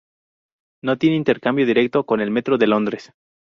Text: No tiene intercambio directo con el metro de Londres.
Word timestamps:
No 0.83 0.97
tiene 0.97 1.15
intercambio 1.15 1.67
directo 1.67 2.07
con 2.07 2.21
el 2.21 2.31
metro 2.31 2.57
de 2.57 2.65
Londres. 2.65 3.13